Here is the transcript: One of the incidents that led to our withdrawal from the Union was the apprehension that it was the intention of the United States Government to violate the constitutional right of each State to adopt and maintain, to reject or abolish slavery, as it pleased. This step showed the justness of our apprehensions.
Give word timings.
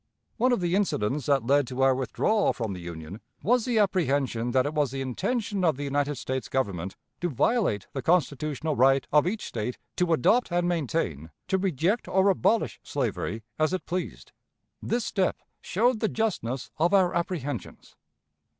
One 0.37 0.51
of 0.51 0.61
the 0.61 0.73
incidents 0.73 1.27
that 1.27 1.45
led 1.45 1.67
to 1.67 1.83
our 1.83 1.93
withdrawal 1.93 2.53
from 2.53 2.73
the 2.73 2.79
Union 2.79 3.21
was 3.43 3.65
the 3.65 3.77
apprehension 3.77 4.49
that 4.49 4.65
it 4.65 4.73
was 4.73 4.89
the 4.89 4.99
intention 4.99 5.63
of 5.63 5.77
the 5.77 5.83
United 5.83 6.15
States 6.15 6.49
Government 6.49 6.95
to 7.19 7.29
violate 7.29 7.85
the 7.93 8.01
constitutional 8.01 8.75
right 8.75 9.05
of 9.11 9.27
each 9.27 9.45
State 9.45 9.77
to 9.97 10.11
adopt 10.11 10.51
and 10.51 10.67
maintain, 10.67 11.29
to 11.49 11.59
reject 11.59 12.07
or 12.07 12.29
abolish 12.29 12.79
slavery, 12.81 13.43
as 13.59 13.73
it 13.73 13.85
pleased. 13.85 14.31
This 14.81 15.05
step 15.05 15.39
showed 15.61 15.99
the 15.99 16.09
justness 16.09 16.71
of 16.79 16.95
our 16.95 17.13
apprehensions. 17.13 17.95